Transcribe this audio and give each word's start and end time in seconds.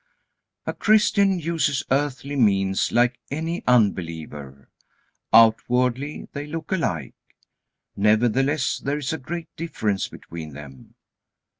A 0.65 0.73
Christian 0.73 1.37
uses 1.37 1.83
earthly 1.91 2.35
means 2.35 2.91
like 2.91 3.19
any 3.29 3.61
unbeliever. 3.67 4.67
Outwardly 5.31 6.27
they 6.33 6.47
look 6.47 6.71
alike. 6.71 7.13
Nevertheless 7.95 8.79
there 8.79 8.97
is 8.97 9.13
a 9.13 9.19
great 9.19 9.55
difference 9.55 10.07
between 10.07 10.53
them. 10.53 10.95